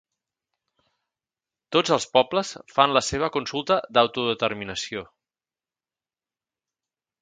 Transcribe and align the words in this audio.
Tots 1.77 1.93
els 1.97 2.09
pobles 2.17 2.55
fan 2.79 2.97
la 2.99 3.05
seva 3.11 3.31
consulta 3.37 3.81
d'autodeterminació. 3.97 5.09